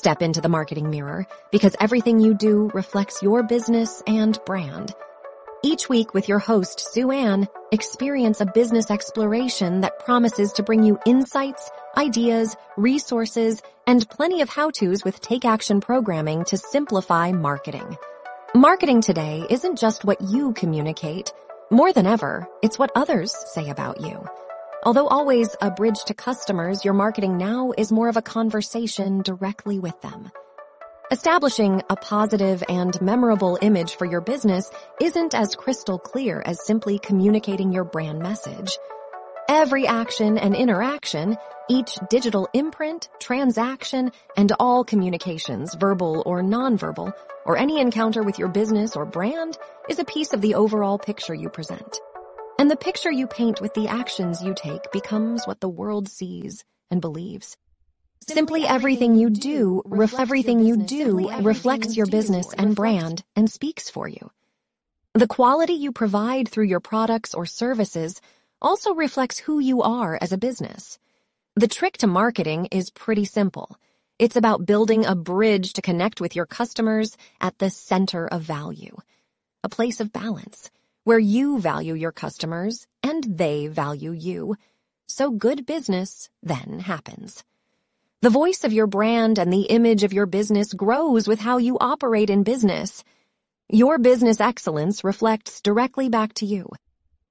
[0.00, 4.94] Step into the marketing mirror because everything you do reflects your business and brand.
[5.62, 10.84] Each week with your host, Sue Ann, experience a business exploration that promises to bring
[10.84, 17.98] you insights, ideas, resources, and plenty of how-tos with take action programming to simplify marketing.
[18.54, 21.34] Marketing today isn't just what you communicate.
[21.70, 24.26] More than ever, it's what others say about you.
[24.82, 29.78] Although always a bridge to customers, your marketing now is more of a conversation directly
[29.78, 30.30] with them.
[31.10, 36.98] Establishing a positive and memorable image for your business isn't as crystal clear as simply
[36.98, 38.78] communicating your brand message.
[39.50, 41.36] Every action and interaction,
[41.68, 47.12] each digital imprint, transaction, and all communications, verbal or nonverbal,
[47.44, 49.58] or any encounter with your business or brand
[49.90, 51.98] is a piece of the overall picture you present.
[52.60, 56.62] And the picture you paint with the actions you take becomes what the world sees
[56.90, 57.56] and believes.
[58.28, 63.88] Simply everything you do, ref- everything you do reflects your business and brand and speaks
[63.88, 64.30] for you.
[65.14, 68.20] The quality you provide through your products or services
[68.60, 70.98] also reflects who you are as a business.
[71.56, 73.74] The trick to marketing is pretty simple.
[74.18, 78.98] It's about building a bridge to connect with your customers at the center of value.
[79.64, 80.70] A place of balance
[81.10, 84.54] where you value your customers and they value you.
[85.08, 87.42] So good business then happens.
[88.22, 91.76] The voice of your brand and the image of your business grows with how you
[91.80, 93.02] operate in business.
[93.68, 96.68] Your business excellence reflects directly back to you.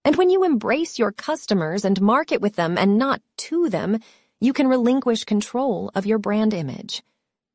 [0.03, 3.99] And when you embrace your customers and market with them and not to them,
[4.41, 7.01] you can relinquish control of your brand image.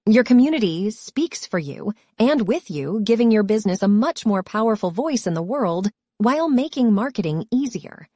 [0.06, 4.90] Your community speaks for you and with you, giving your business a much more powerful
[4.90, 8.08] voice in the world while making marketing easier.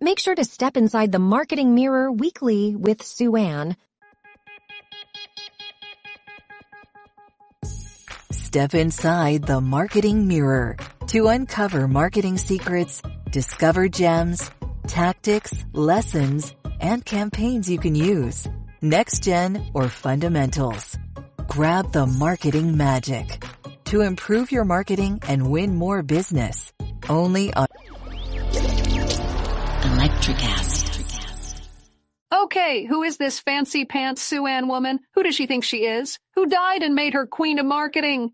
[0.00, 3.76] Make sure to step inside the marketing mirror weekly with Sue Ann
[8.30, 10.76] Step inside the marketing mirror
[11.08, 14.48] to uncover marketing secrets, discover gems,
[14.86, 18.46] tactics, lessons, and campaigns you can use.
[18.80, 20.96] Next gen or fundamentals.
[21.48, 23.44] Grab the marketing magic
[23.86, 26.72] to improve your marketing and win more business.
[27.08, 27.66] Only on
[29.82, 31.60] Electricast.
[32.32, 35.00] Okay, who is this fancy pants Sue Ann woman?
[35.12, 36.18] Who does she think she is?
[36.34, 38.32] Who died and made her queen of marketing?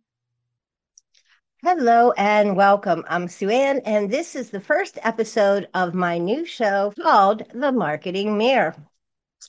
[1.64, 3.04] Hello and welcome.
[3.08, 7.72] I'm Sue Ann, and this is the first episode of my new show called The
[7.72, 8.76] Marketing Mirror.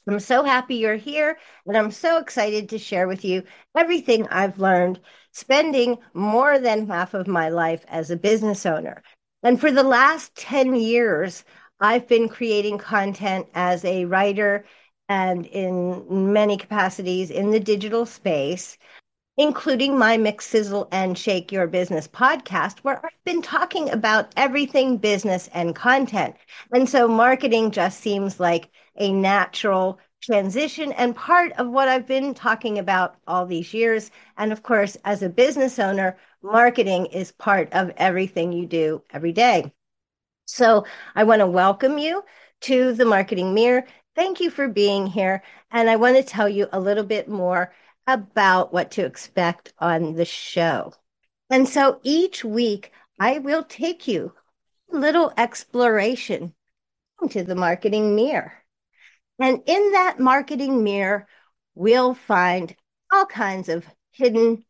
[0.07, 3.43] I'm so happy you're here, and I'm so excited to share with you
[3.75, 4.99] everything I've learned
[5.31, 9.03] spending more than half of my life as a business owner.
[9.43, 11.43] And for the last 10 years,
[11.79, 14.65] I've been creating content as a writer
[15.09, 18.77] and in many capacities in the digital space,
[19.37, 24.97] including my Mix Sizzle and Shake Your Business podcast, where I've been talking about everything
[24.97, 26.35] business and content.
[26.71, 32.33] And so marketing just seems like a natural transition and part of what I've been
[32.33, 34.11] talking about all these years.
[34.37, 39.31] And of course, as a business owner, marketing is part of everything you do every
[39.31, 39.71] day.
[40.45, 40.85] So
[41.15, 42.23] I want to welcome you
[42.61, 43.85] to the Marketing Mirror.
[44.15, 45.43] Thank you for being here.
[45.71, 47.73] And I want to tell you a little bit more
[48.05, 50.93] about what to expect on the show.
[51.49, 54.33] And so each week, I will take you
[54.91, 56.53] a little exploration
[57.21, 58.60] into the marketing mirror.
[59.41, 61.27] And in that marketing mirror,
[61.73, 62.75] we'll find
[63.11, 64.63] all kinds of hidden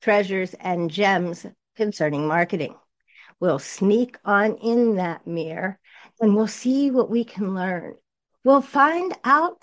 [0.00, 1.44] treasures and gems
[1.76, 2.74] concerning marketing.
[3.40, 5.78] We'll sneak on in that mirror
[6.18, 7.96] and we'll see what we can learn.
[8.42, 9.62] We'll find out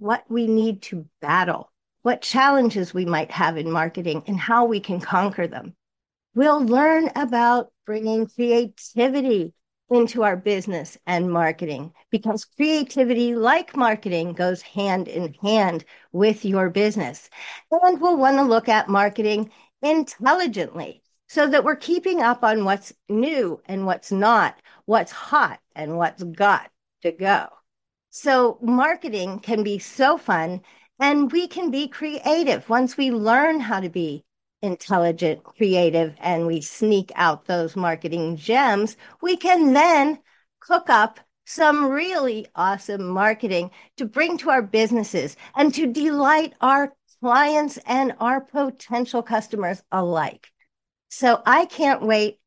[0.00, 1.70] what we need to battle,
[2.02, 5.76] what challenges we might have in marketing and how we can conquer them.
[6.34, 9.54] We'll learn about bringing creativity
[9.90, 16.70] into our business and marketing because creativity, like marketing, goes hand in hand with your
[16.70, 17.28] business.
[17.70, 19.50] And we'll want to look at marketing
[19.82, 25.96] intelligently so that we're keeping up on what's new and what's not, what's hot and
[25.96, 26.70] what's got
[27.02, 27.48] to go.
[28.10, 30.62] So marketing can be so fun
[31.00, 34.24] and we can be creative once we learn how to be
[34.64, 38.96] intelligent, creative, and we sneak out those marketing gems.
[39.20, 40.18] We can then
[40.60, 46.94] cook up some really awesome marketing to bring to our businesses and to delight our
[47.20, 50.50] clients and our potential customers alike.
[51.10, 52.40] So I can't wait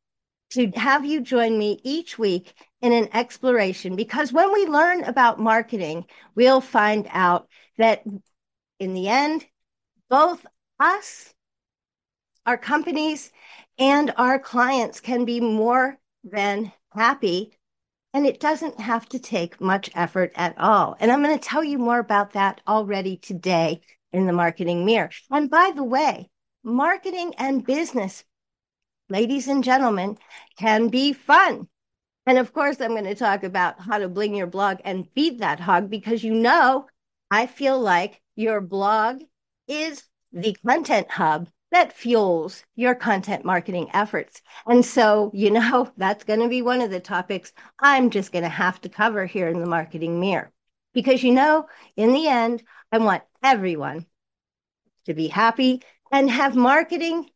[0.52, 5.40] to have you join me each week in an exploration because when we learn about
[5.40, 7.48] marketing, we'll find out
[7.78, 8.04] that
[8.80, 9.46] in the end,
[10.10, 10.44] both
[10.80, 11.34] us,
[12.48, 13.32] our companies,
[13.78, 17.52] and our clients can be more than happy.
[18.14, 20.96] And it doesn't have to take much effort at all.
[21.00, 23.82] And I'm going to tell you more about that already today
[24.14, 25.12] in the marketing mirror.
[25.30, 26.30] And by the way,
[26.64, 28.24] marketing and business,
[29.10, 30.18] ladies and gentlemen,
[30.58, 31.68] can be fun.
[32.26, 35.40] And of course, I'm going to talk about how to bling your blog and feed
[35.40, 36.88] that hog because you know,
[37.30, 39.22] I feel like your blog
[39.68, 44.42] is the content hub that fuels your content marketing efforts.
[44.66, 48.44] And so, you know, that's going to be one of the topics I'm just going
[48.44, 50.52] to have to cover here in the marketing mirror.
[50.94, 54.08] Because, you know, in the end, I want everyone
[55.06, 57.30] to be happy and have marketing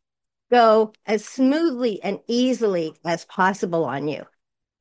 [0.50, 4.24] go as smoothly and easily as possible on you.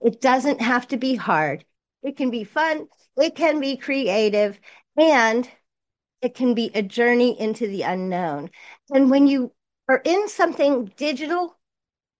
[0.03, 1.63] It doesn't have to be hard.
[2.01, 2.87] It can be fun.
[3.15, 4.59] It can be creative
[4.97, 5.47] and
[6.21, 8.51] it can be a journey into the unknown.
[8.91, 9.53] And when you
[9.87, 11.57] are in something digital,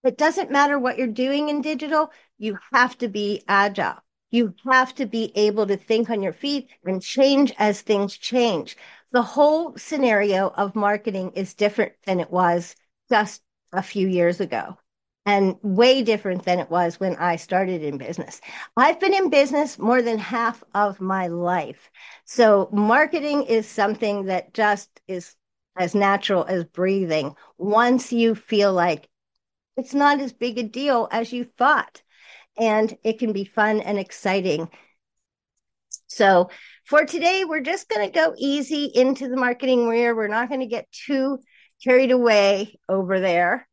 [0.02, 3.98] it doesn't matter what you're doing in digital, you have to be agile.
[4.30, 8.76] You have to be able to think on your feet and change as things change.
[9.12, 12.74] The whole scenario of marketing is different than it was
[13.10, 13.42] just
[13.72, 14.78] a few years ago
[15.26, 18.40] and way different than it was when I started in business.
[18.76, 21.90] I've been in business more than half of my life.
[22.24, 25.36] So marketing is something that just is
[25.76, 29.08] as natural as breathing once you feel like
[29.76, 32.02] it's not as big a deal as you thought.
[32.58, 34.68] And it can be fun and exciting.
[36.08, 36.50] So
[36.84, 40.14] for today, we're just going to go easy into the marketing mirror.
[40.14, 41.38] We're not going to get too
[41.82, 43.66] carried away over there.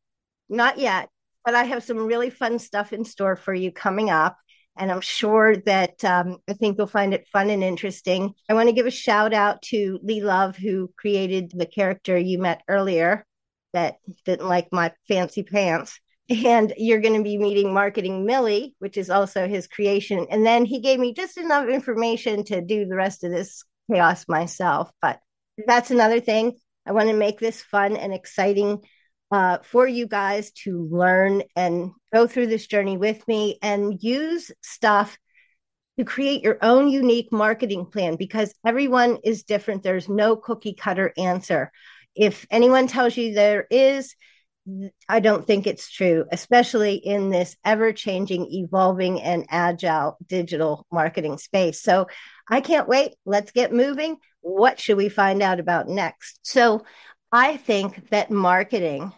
[0.48, 1.10] Not yet
[1.44, 4.36] but I have some really fun stuff in store for you coming up.
[4.76, 8.32] And I'm sure that um, I think you'll find it fun and interesting.
[8.48, 12.38] I want to give a shout out to Lee Love, who created the character you
[12.38, 13.26] met earlier
[13.72, 16.00] that didn't like my fancy pants.
[16.30, 20.28] And you're going to be meeting Marketing Millie, which is also his creation.
[20.30, 24.26] And then he gave me just enough information to do the rest of this chaos
[24.28, 24.90] myself.
[25.02, 25.18] But
[25.66, 26.56] that's another thing.
[26.86, 28.82] I want to make this fun and exciting
[29.30, 34.50] uh, for you guys to learn and go through this journey with me and use
[34.62, 35.16] stuff
[35.98, 39.82] to create your own unique marketing plan because everyone is different.
[39.82, 41.70] There's no cookie cutter answer.
[42.16, 44.14] If anyone tells you there is,
[45.08, 51.38] I don't think it's true, especially in this ever changing, evolving, and agile digital marketing
[51.38, 51.80] space.
[51.82, 52.06] So
[52.48, 53.12] I can't wait.
[53.24, 54.16] Let's get moving.
[54.40, 56.40] What should we find out about next?
[56.42, 56.84] So
[57.32, 59.12] I think that marketing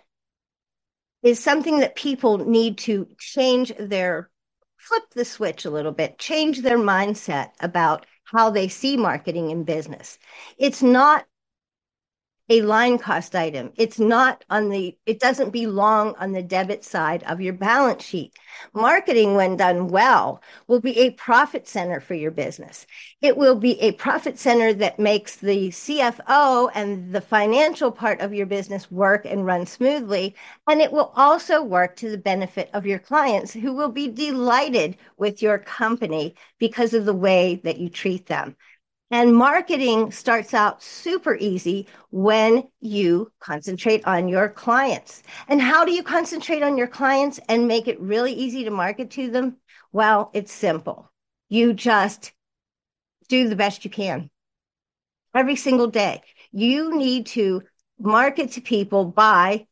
[1.22, 4.30] is something that people need to change their
[4.76, 9.62] flip the switch a little bit, change their mindset about how they see marketing in
[9.64, 10.18] business.
[10.58, 11.24] It's not
[12.48, 13.72] a line cost item.
[13.76, 18.34] It's not on the, it doesn't belong on the debit side of your balance sheet.
[18.74, 22.86] Marketing, when done well, will be a profit center for your business.
[23.20, 28.34] It will be a profit center that makes the CFO and the financial part of
[28.34, 30.34] your business work and run smoothly.
[30.66, 34.96] And it will also work to the benefit of your clients who will be delighted
[35.16, 38.56] with your company because of the way that you treat them.
[39.12, 45.22] And marketing starts out super easy when you concentrate on your clients.
[45.48, 49.10] And how do you concentrate on your clients and make it really easy to market
[49.10, 49.58] to them?
[49.92, 51.12] Well, it's simple.
[51.50, 52.32] You just
[53.28, 54.30] do the best you can
[55.34, 56.22] every single day.
[56.50, 57.64] You need to
[57.98, 59.66] market to people by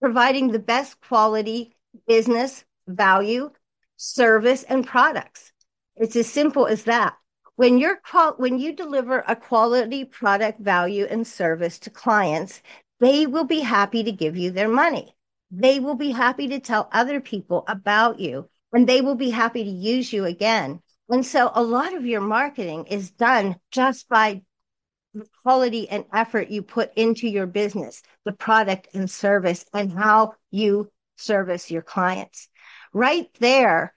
[0.00, 1.74] providing the best quality
[2.06, 3.50] business value,
[3.96, 5.50] service, and products.
[5.96, 7.16] It's as simple as that
[7.60, 12.62] when you're qual- when you deliver a quality product value and service to clients
[13.00, 15.14] they will be happy to give you their money.
[15.50, 19.62] They will be happy to tell other people about you and they will be happy
[19.62, 20.80] to use you again.
[21.10, 24.40] And so a lot of your marketing is done just by
[25.12, 30.32] the quality and effort you put into your business the product and service and how
[30.50, 32.48] you service your clients.
[32.94, 33.92] Right there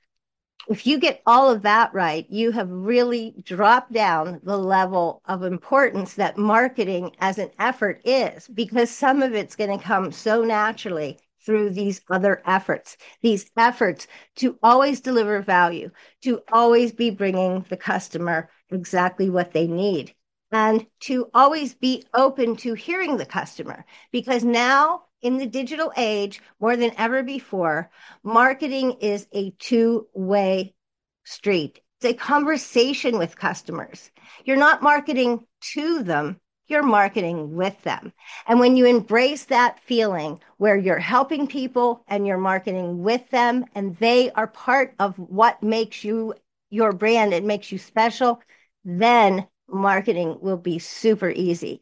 [0.69, 5.43] if you get all of that right, you have really dropped down the level of
[5.43, 10.43] importance that marketing as an effort is, because some of it's going to come so
[10.43, 15.91] naturally through these other efforts, these efforts to always deliver value,
[16.21, 20.13] to always be bringing the customer exactly what they need,
[20.51, 23.83] and to always be open to hearing the customer.
[24.11, 27.89] Because now in the digital age, more than ever before,
[28.23, 30.75] marketing is a two way
[31.23, 31.79] street.
[31.99, 34.11] It's a conversation with customers.
[34.43, 38.11] You're not marketing to them, you're marketing with them.
[38.47, 43.65] And when you embrace that feeling where you're helping people and you're marketing with them,
[43.73, 46.33] and they are part of what makes you
[46.69, 48.41] your brand, it makes you special,
[48.83, 51.81] then marketing will be super easy.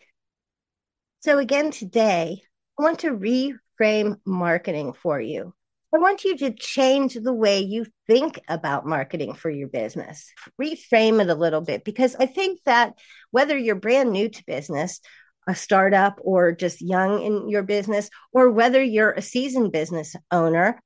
[1.21, 2.43] So, again, today,
[2.79, 5.53] I want to reframe marketing for you.
[5.93, 10.31] I want you to change the way you think about marketing for your business.
[10.59, 12.93] Reframe it a little bit because I think that
[13.31, 15.01] whether you're brand new to business,
[15.47, 20.79] a startup, or just young in your business, or whether you're a seasoned business owner,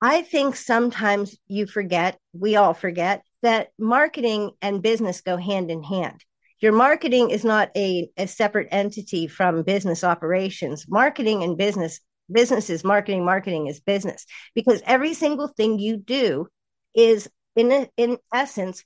[0.00, 5.82] I think sometimes you forget, we all forget, that marketing and business go hand in
[5.82, 6.24] hand.
[6.60, 10.86] Your marketing is not a, a separate entity from business operations.
[10.88, 12.00] Marketing and business,
[12.30, 16.48] business is marketing, marketing is business, because every single thing you do
[16.94, 18.82] is, in, in essence,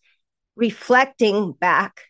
[0.56, 2.02] reflecting back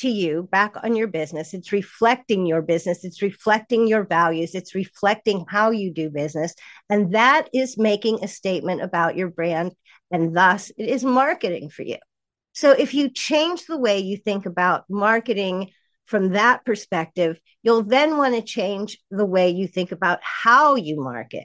[0.00, 1.54] to you, back on your business.
[1.54, 6.54] It's reflecting your business, it's reflecting your values, it's reflecting how you do business.
[6.90, 9.72] And that is making a statement about your brand.
[10.10, 11.96] And thus, it is marketing for you.
[12.56, 15.72] So if you change the way you think about marketing
[16.06, 20.98] from that perspective, you'll then want to change the way you think about how you
[20.98, 21.44] market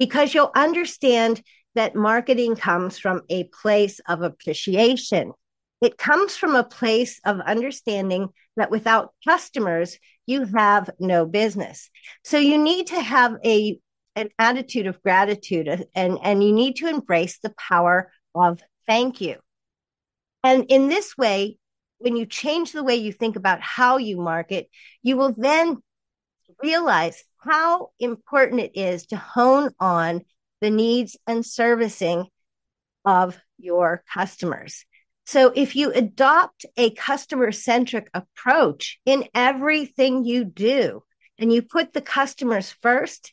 [0.00, 1.40] because you'll understand
[1.76, 5.32] that marketing comes from a place of appreciation.
[5.80, 9.96] It comes from a place of understanding that without customers,
[10.26, 11.88] you have no business.
[12.24, 13.78] So you need to have a
[14.16, 19.36] an attitude of gratitude and, and you need to embrace the power of thank you.
[20.42, 21.58] And in this way,
[21.98, 24.68] when you change the way you think about how you market,
[25.02, 25.78] you will then
[26.62, 30.22] realize how important it is to hone on
[30.60, 32.26] the needs and servicing
[33.04, 34.84] of your customers.
[35.26, 41.02] So if you adopt a customer centric approach in everything you do
[41.38, 43.32] and you put the customers first,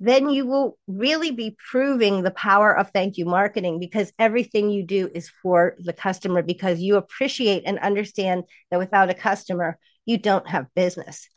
[0.00, 4.82] then you will really be proving the power of thank you marketing because everything you
[4.82, 10.16] do is for the customer because you appreciate and understand that without a customer, you
[10.16, 11.28] don't have business.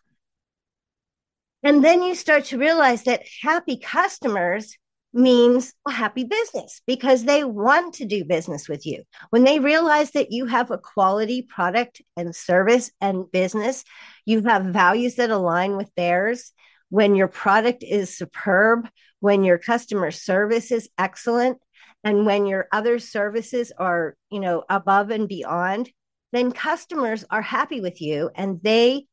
[1.62, 4.78] And then you start to realize that happy customers
[5.14, 9.04] means a happy business because they want to do business with you.
[9.30, 13.84] When they realize that you have a quality product and service and business,
[14.26, 16.52] you have values that align with theirs,
[16.94, 18.88] when your product is superb,
[19.20, 21.58] when your customer service is excellent,
[22.04, 25.90] and when your other services are, you know, above and beyond,
[26.34, 29.08] then customers are happy with you and they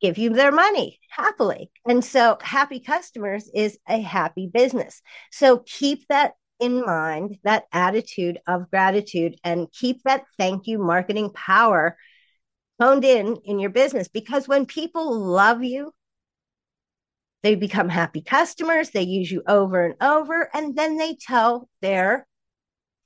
[0.00, 1.70] give you their money happily.
[1.86, 5.02] And so happy customers is a happy business.
[5.30, 11.28] So keep that in mind, that attitude of gratitude and keep that thank you marketing
[11.34, 11.98] power
[12.80, 15.92] honed in in your business because when people love you
[17.42, 18.90] they become happy customers.
[18.90, 22.26] They use you over and over, and then they tell their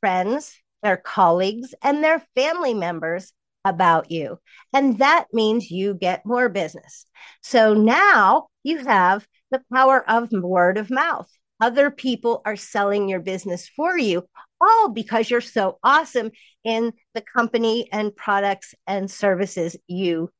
[0.01, 3.33] friends, their colleagues, and their family members
[3.65, 4.39] about you.
[4.73, 7.07] And that means you get more business.
[7.43, 11.29] So now you have the power of word of mouth.
[11.61, 14.29] Other people are selling your business for you,
[14.61, 16.31] all because you're so awesome
[16.65, 20.31] in the company and products and services you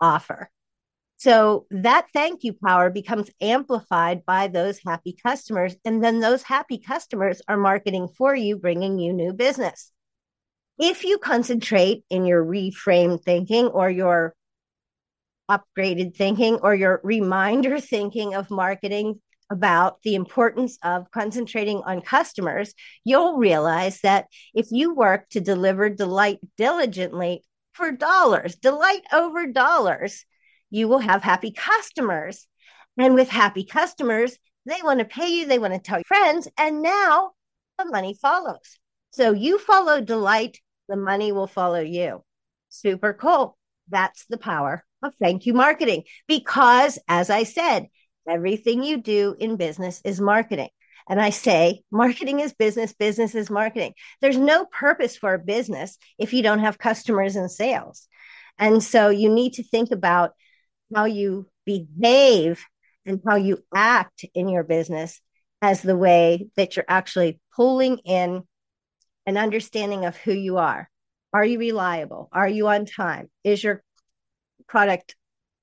[0.00, 0.50] offer.
[1.24, 5.74] So that thank you power becomes amplified by those happy customers.
[5.82, 9.90] And then those happy customers are marketing for you, bringing you new business.
[10.78, 14.34] If you concentrate in your reframe thinking or your
[15.50, 22.74] upgraded thinking or your reminder thinking of marketing about the importance of concentrating on customers,
[23.02, 30.26] you'll realize that if you work to deliver delight diligently for dollars, delight over dollars,
[30.70, 32.46] you will have happy customers.
[32.96, 36.48] And with happy customers, they want to pay you, they want to tell your friends,
[36.56, 37.32] and now
[37.78, 38.78] the money follows.
[39.10, 42.22] So you follow delight, the money will follow you.
[42.68, 43.56] Super cool.
[43.88, 46.04] That's the power of thank you marketing.
[46.26, 47.88] Because, as I said,
[48.28, 50.70] everything you do in business is marketing.
[51.08, 53.92] And I say, marketing is business, business is marketing.
[54.20, 58.08] There's no purpose for a business if you don't have customers and sales.
[58.58, 60.32] And so you need to think about
[60.94, 62.64] how you behave
[63.06, 65.20] and how you act in your business
[65.60, 68.42] as the way that you're actually pulling in
[69.26, 70.88] an understanding of who you are.
[71.32, 72.28] Are you reliable?
[72.32, 73.30] Are you on time?
[73.42, 73.82] Is your
[74.68, 75.16] product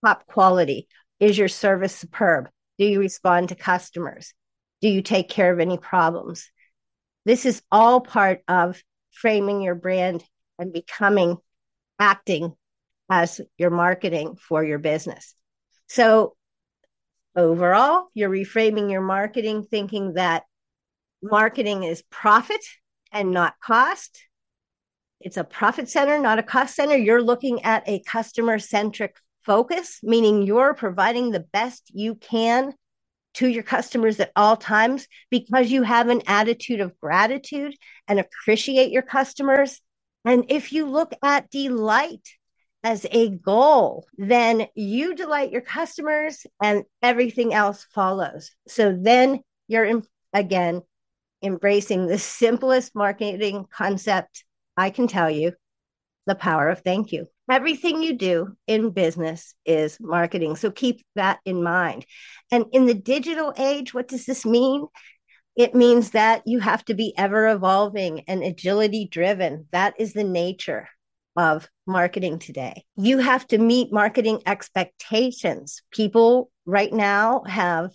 [0.04, 0.88] top quality?
[1.20, 2.50] Is your service superb?
[2.78, 4.34] Do you respond to customers?
[4.82, 6.50] Do you take care of any problems?
[7.26, 10.24] This is all part of framing your brand
[10.58, 11.38] and becoming
[12.00, 12.56] acting
[13.12, 15.36] as your marketing for your business.
[15.88, 16.36] So,
[17.36, 20.44] overall, you're reframing your marketing thinking that
[21.22, 22.62] marketing is profit
[23.12, 24.24] and not cost.
[25.20, 26.96] It's a profit center, not a cost center.
[26.96, 32.74] You're looking at a customer centric focus, meaning you're providing the best you can
[33.34, 37.76] to your customers at all times because you have an attitude of gratitude
[38.08, 39.82] and appreciate your customers.
[40.24, 42.28] And if you look at delight
[42.84, 48.52] as a goal, then you delight your customers and everything else follows.
[48.68, 50.02] So then you're,
[50.34, 50.82] again,
[51.44, 54.44] embracing the simplest marketing concept
[54.78, 55.54] I can tell you
[56.26, 57.28] the power of thank you.
[57.50, 60.56] Everything you do in business is marketing.
[60.56, 62.06] So keep that in mind.
[62.52, 64.88] And in the digital age, what does this mean?
[65.56, 69.68] It means that you have to be ever evolving and agility driven.
[69.72, 70.88] That is the nature
[71.36, 72.84] of marketing today.
[72.98, 75.82] You have to meet marketing expectations.
[75.92, 77.92] People right now have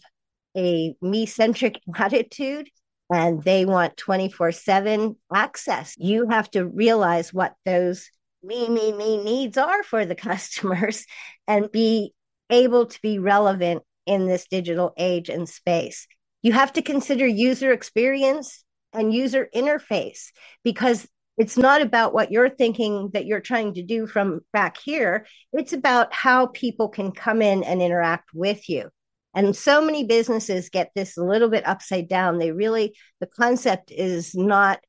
[0.57, 2.69] a me centric attitude
[3.11, 5.95] and they want 24 7 access.
[5.99, 8.11] You have to realize what those
[8.43, 11.05] me, me, me needs are for the customers
[11.47, 12.13] and be
[12.51, 16.07] able to be relevant in this digital age and space.
[16.43, 20.27] You have to consider user experience and user interface
[20.63, 25.27] because it's not about what you're thinking that you're trying to do from back here.
[25.53, 28.89] It's about how people can come in and interact with you.
[29.35, 32.39] And so many businesses get this a little bit upside down.
[32.39, 34.81] They really, the concept is not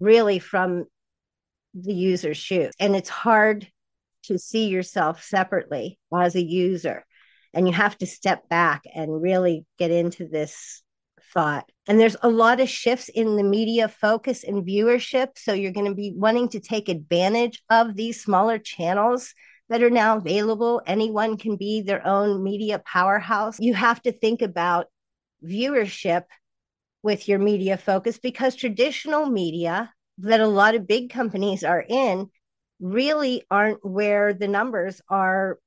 [0.00, 0.86] really from
[1.74, 2.72] the user's shoes.
[2.80, 3.68] And it's hard
[4.24, 7.04] to see yourself separately as a user.
[7.52, 10.82] And you have to step back and really get into this
[11.32, 11.70] thought.
[11.86, 15.30] And there's a lot of shifts in the media focus and viewership.
[15.36, 19.34] So you're going to be wanting to take advantage of these smaller channels
[19.68, 20.82] that are now available.
[20.86, 23.58] Anyone can be their own media powerhouse.
[23.60, 24.86] You have to think about
[25.44, 26.24] viewership
[27.02, 32.28] with your media focus because traditional media that a lot of big companies are in
[32.80, 35.58] really aren't where the numbers are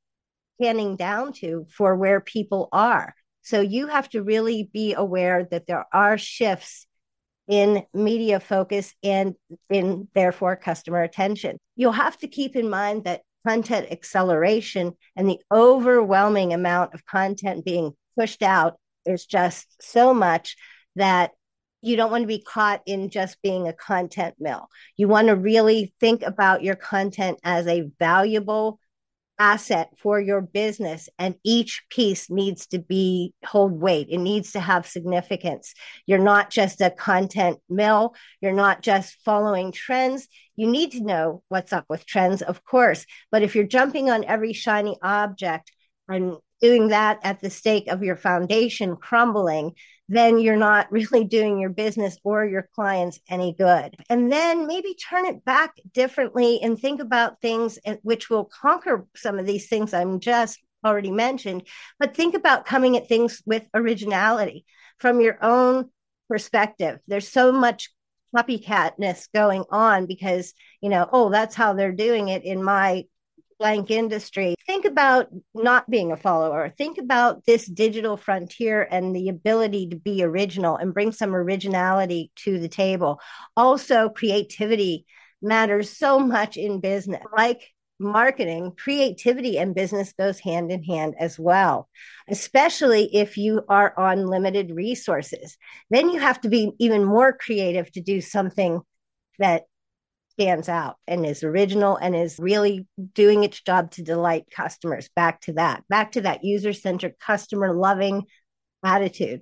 [0.62, 3.16] panning down to for where people are.
[3.44, 6.88] So you have to really be aware that there are shifts
[7.48, 9.36] in media focus and
[9.70, 11.58] in therefore customer attention.
[11.76, 17.66] You'll have to keep in mind that content acceleration and the overwhelming amount of content
[17.66, 20.56] being pushed out is just so much
[20.96, 21.32] that
[21.82, 24.70] you don't want to be caught in just being a content mill.
[24.96, 28.80] You want to really think about your content as a valuable
[29.40, 34.08] asset for your business and each piece needs to be hold weight.
[34.10, 35.74] It needs to have significance.
[36.06, 38.16] You're not just a content mill.
[38.42, 40.28] You're not just following trends.
[40.56, 43.06] You need to know what's up with trends of course.
[43.32, 45.72] But if you're jumping on every shiny object
[46.08, 49.74] and doing that at the stake of your foundation crumbling
[50.10, 53.96] then you're not really doing your business or your clients any good.
[54.10, 59.40] And then maybe turn it back differently and think about things which will conquer some
[59.40, 61.66] of these things I'm just already mentioned,
[62.00, 64.66] but think about coming at things with originality
[65.00, 65.90] from your own
[66.28, 67.00] perspective.
[67.08, 67.90] There's so much
[68.36, 73.06] copycatness going on because, you know, oh, that's how they're doing it in my
[73.58, 74.56] blank industry.
[74.66, 76.74] Think about not being a follower.
[76.78, 82.32] Think about this digital frontier and the ability to be original and bring some originality
[82.38, 83.20] to the table.
[83.56, 85.06] Also, creativity
[85.42, 87.22] matters so much in business.
[87.36, 87.62] Like
[88.00, 91.90] marketing, creativity and business goes hand in hand as well,
[92.30, 95.58] especially if you are on limited resources.
[95.90, 98.82] Then you have to be even more creative to do something
[99.40, 99.64] that
[100.34, 105.10] stands out and is original and is really doing its job to delight customers.
[105.16, 108.24] Back to that, back to that user centric, customer loving
[108.84, 109.42] attitude.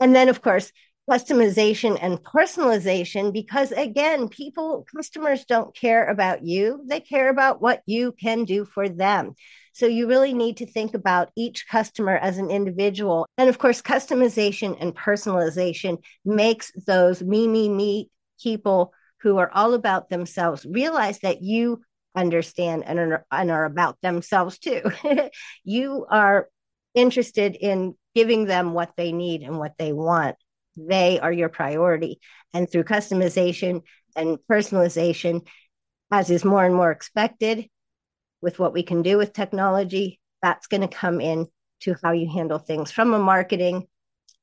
[0.00, 0.72] And then, of course,
[1.08, 7.82] customization and personalization because again people customers don't care about you they care about what
[7.84, 9.34] you can do for them
[9.74, 13.82] so you really need to think about each customer as an individual and of course
[13.82, 18.10] customization and personalization makes those me me me
[18.42, 18.94] people
[19.24, 21.82] who are all about themselves realize that you
[22.14, 24.82] understand and are, and are about themselves too
[25.64, 26.48] you are
[26.94, 30.36] interested in giving them what they need and what they want
[30.76, 32.20] they are your priority.
[32.52, 33.82] And through customization
[34.16, 35.46] and personalization,
[36.10, 37.68] as is more and more expected
[38.40, 41.46] with what we can do with technology, that's going to come in
[41.80, 43.86] to how you handle things from a marketing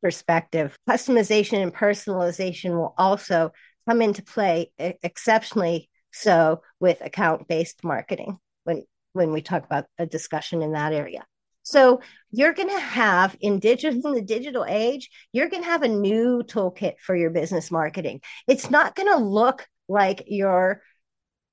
[0.01, 0.75] perspective.
[0.89, 3.51] Customization and personalization will also
[3.87, 10.05] come into play exceptionally so with account based marketing when when we talk about a
[10.05, 11.25] discussion in that area.
[11.63, 15.83] So you're going to have in digital in the digital age, you're going to have
[15.83, 18.21] a new toolkit for your business marketing.
[18.47, 20.81] It's not going to look like your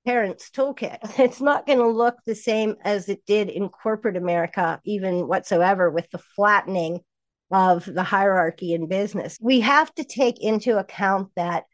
[0.07, 0.99] parents' toolkit.
[1.19, 5.91] It's not going to look the same as it did in corporate America, even whatsoever,
[5.91, 7.01] with the flattening
[7.51, 9.37] of the hierarchy in business.
[9.41, 11.65] We have to take into account that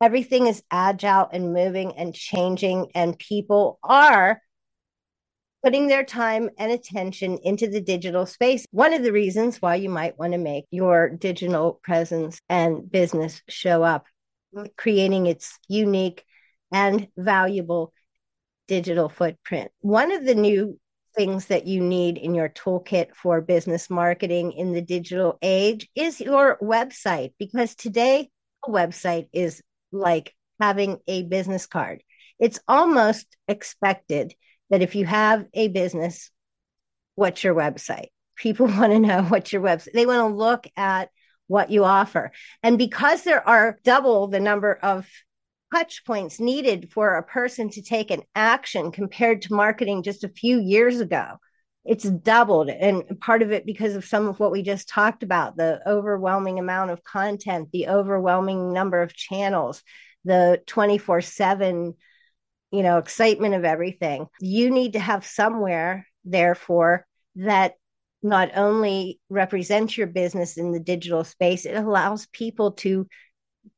[0.00, 4.40] everything is agile and moving and changing, and people are
[5.62, 8.64] putting their time and attention into the digital space.
[8.70, 13.42] One of the reasons why you might want to make your digital presence and business
[13.48, 14.06] show up,
[14.78, 16.24] creating its unique
[16.72, 17.92] and valuable
[18.68, 19.70] digital footprint.
[19.80, 20.78] One of the new
[21.14, 26.20] things that you need in your toolkit for business marketing in the digital age is
[26.20, 28.30] your website, because today
[28.64, 29.60] a website is
[29.92, 32.02] like having a business card.
[32.38, 34.34] It's almost expected
[34.70, 36.30] that if you have a business,
[37.14, 38.08] what's your website?
[38.36, 39.92] People want to know what's your website.
[39.92, 41.10] They want to look at
[41.46, 42.30] what you offer.
[42.62, 45.06] And because there are double the number of
[45.74, 50.28] touch points needed for a person to take an action compared to marketing just a
[50.28, 51.36] few years ago,
[51.84, 52.68] it's doubled.
[52.68, 56.58] And part of it because of some of what we just talked about the overwhelming
[56.58, 59.82] amount of content, the overwhelming number of channels,
[60.24, 61.94] the 24 7
[62.70, 64.26] you know, excitement of everything.
[64.40, 67.74] You need to have somewhere, therefore, that
[68.22, 73.06] not only represents your business in the digital space, it allows people to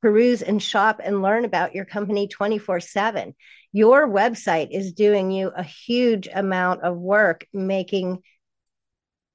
[0.01, 3.35] peruse and shop and learn about your company 24 7.
[3.73, 8.23] Your website is doing you a huge amount of work making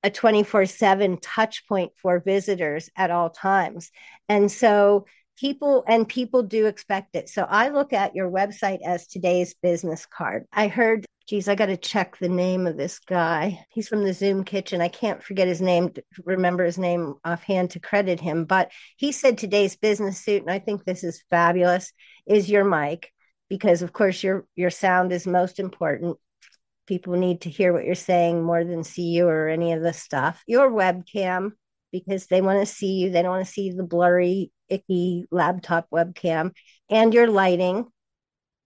[0.04, 3.91] a 24 7 touch point for visitors at all times.
[4.30, 5.06] And so
[5.38, 7.30] people and people do expect it.
[7.30, 10.45] So I look at your website as today's business card.
[10.54, 13.65] I heard, geez, I got to check the name of this guy.
[13.69, 14.82] He's from the Zoom kitchen.
[14.82, 15.93] I can't forget his name,
[16.26, 20.60] remember his name offhand to credit him, but he said today's business suit, and I
[20.60, 21.91] think this is fabulous,
[22.28, 23.12] is your mic
[23.49, 26.17] because of course your your sound is most important
[26.88, 29.93] people need to hear what you're saying more than see you or any of the
[29.93, 31.51] stuff your webcam
[31.91, 35.88] because they want to see you they don't want to see the blurry icky laptop
[35.91, 36.51] webcam
[36.89, 37.86] and your lighting.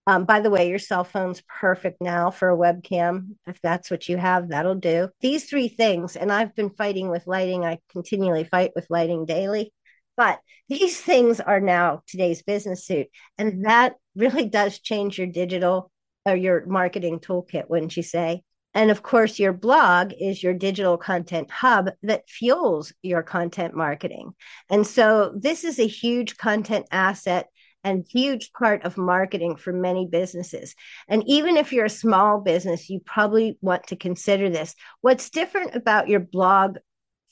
[0.06, 3.36] Um, by the way, your cell phone's perfect now for a webcam.
[3.46, 5.10] If that's what you have, that'll do.
[5.20, 7.64] These three things, and I've been fighting with lighting.
[7.64, 9.72] I continually fight with lighting daily.
[10.16, 13.08] But these things are now today's business suit.
[13.38, 15.90] And that really does change your digital
[16.24, 18.42] or your marketing toolkit, wouldn't you say?
[18.74, 24.32] And of course, your blog is your digital content hub that fuels your content marketing.
[24.70, 27.48] And so this is a huge content asset
[27.84, 30.74] and huge part of marketing for many businesses.
[31.08, 34.74] And even if you're a small business, you probably want to consider this.
[35.00, 36.78] What's different about your blog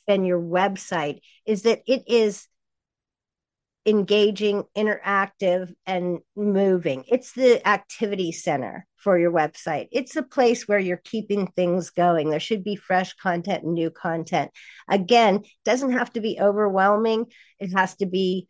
[0.06, 2.46] than your website is that it is
[3.86, 7.04] engaging, interactive, and moving.
[7.08, 9.88] It's the activity center for your website.
[9.90, 12.30] It's a place where you're keeping things going.
[12.30, 14.50] There should be fresh content and new content.
[14.88, 17.26] Again, doesn't have to be overwhelming.
[17.58, 18.48] It has to be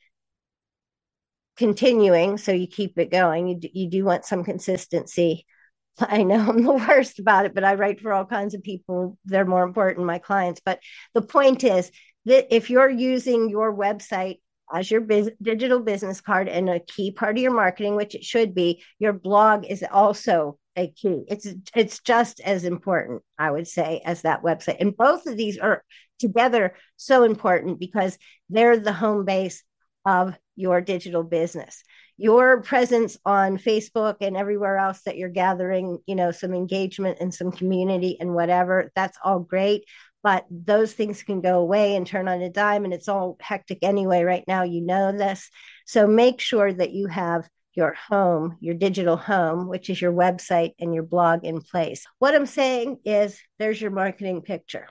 [1.57, 3.47] continuing so you keep it going.
[3.47, 5.47] You do, you do want some consistency.
[6.01, 9.17] I know I'm the worst about it, but I write for all kinds of people.
[9.27, 10.61] They're more important, my clients.
[10.65, 10.81] But
[11.15, 11.93] the point is
[12.25, 14.39] that if you're using your website
[14.73, 18.25] as your biz- digital business card and a key part of your marketing, which it
[18.25, 21.25] should be, your blog is also a key.
[21.29, 24.77] It's it's just as important, I would say, as that website.
[24.81, 25.85] And both of these are
[26.19, 29.63] together so important because they're the home base
[30.05, 31.83] of your digital business.
[32.17, 37.33] Your presence on Facebook and everywhere else that you're gathering, you know, some engagement and
[37.33, 39.85] some community and whatever, that's all great.
[40.23, 43.79] But those things can go away and turn on a dime and it's all hectic
[43.83, 44.23] anyway.
[44.23, 45.51] Right now you know this.
[45.87, 50.73] So make sure that you have your home your digital home which is your website
[50.81, 52.05] and your blog in place.
[52.19, 54.89] What i'm saying is there's your marketing picture.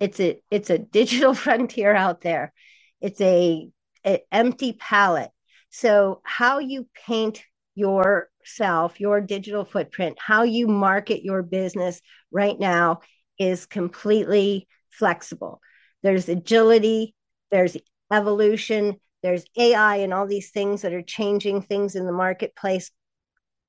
[0.00, 2.52] It's a it's a digital frontier out there.
[3.00, 3.68] It's a,
[4.04, 5.30] a empty palette.
[5.70, 7.42] So how you paint
[7.78, 12.00] yourself your digital footprint how you market your business
[12.32, 12.98] right now
[13.38, 15.60] is completely flexible.
[16.02, 17.14] There's agility,
[17.50, 17.76] there's
[18.12, 22.90] evolution, there's AI, and all these things that are changing things in the marketplace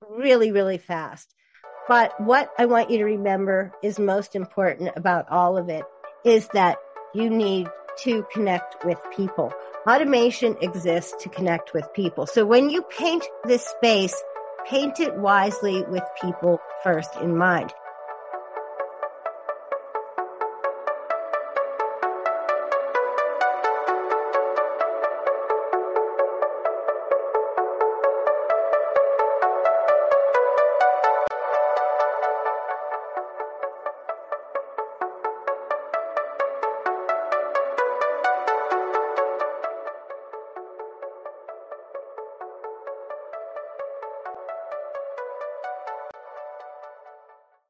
[0.08, 1.34] really, really fast.
[1.88, 5.84] But what I want you to remember is most important about all of it
[6.24, 6.78] is that
[7.14, 7.68] you need
[8.04, 9.52] to connect with people.
[9.88, 12.28] Automation exists to connect with people.
[12.28, 14.16] So when you paint this space,
[14.68, 17.74] paint it wisely with people first in mind.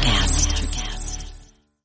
[0.00, 0.41] Acid.